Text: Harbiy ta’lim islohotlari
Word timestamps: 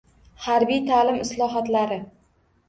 Harbiy 0.45 0.79
ta’lim 0.87 1.19
islohotlari 1.27 2.01